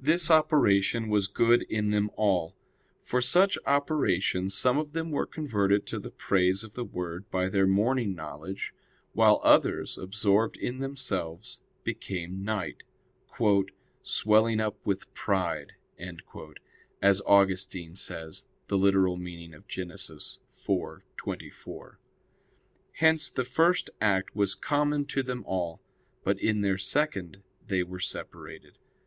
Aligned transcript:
This 0.00 0.30
operation 0.30 1.10
was 1.10 1.28
good 1.28 1.60
in 1.68 1.90
them 1.90 2.10
all. 2.16 2.56
From 3.02 3.20
such 3.20 3.58
operation 3.66 4.48
some 4.48 4.78
of 4.78 4.94
them 4.94 5.10
were 5.10 5.26
converted 5.26 5.84
to 5.88 5.98
the 5.98 6.10
praise 6.10 6.64
of 6.64 6.72
the 6.72 6.82
Word 6.82 7.30
by 7.30 7.50
their 7.50 7.66
morning 7.66 8.14
knowledge 8.14 8.72
while 9.12 9.38
others, 9.44 9.98
absorbed 9.98 10.56
in 10.56 10.78
themselves, 10.78 11.60
became 11.84 12.42
night, 12.42 12.84
"swelling 14.02 14.60
up 14.60 14.78
with 14.86 15.12
pride," 15.12 15.72
as 17.02 17.20
Augustine 17.26 17.94
says 17.96 18.46
(Gen. 18.70 18.78
ad 18.82 18.94
lit. 18.96 19.68
iv, 19.90 21.02
24). 21.18 21.98
Hence 22.92 23.30
the 23.30 23.44
first 23.44 23.90
act 24.00 24.34
was 24.34 24.54
common 24.54 25.04
to 25.04 25.22
them 25.22 25.44
all; 25.44 25.82
but 26.24 26.38
in 26.40 26.62
their 26.62 26.78
second 26.78 27.42
they 27.66 27.82
were 27.82 28.00
separated. 28.00 28.78